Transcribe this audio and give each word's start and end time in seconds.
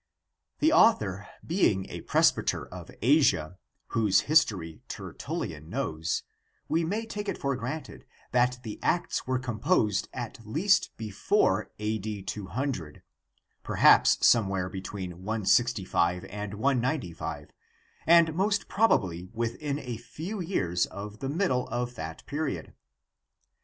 The 0.61 0.71
author 0.73 1.27
being 1.45 1.87
a 1.91 2.01
presbyter 2.01 2.65
of 2.65 2.89
Asia, 3.03 3.59
whose 3.89 4.21
history 4.21 4.81
Ter 4.87 5.13
tullian 5.13 5.67
knows, 5.67 6.23
we 6.67 6.83
may 6.83 7.05
take 7.05 7.29
it 7.29 7.37
for 7.37 7.55
granted 7.55 8.07
that 8.31 8.57
the 8.63 8.79
Acts 8.81 9.27
were 9.27 9.37
composed 9.37 10.09
at 10.11 10.39
least 10.43 10.89
before 10.97 11.69
A.D. 11.77 12.23
200, 12.23 13.03
perhaps 13.61 14.17
some 14.25 14.49
where 14.49 14.69
between 14.69 15.23
165 15.23 16.25
and 16.25 16.55
195, 16.55 17.51
and 18.07 18.33
most 18.33 18.67
probably 18.67 19.29
within 19.33 19.77
a 19.77 19.97
few 19.97 20.39
years 20.41 20.87
of 20.87 21.19
the 21.19 21.29
middle 21.29 21.67
of 21.67 21.93
that 21.93 22.25
period. 22.25 22.73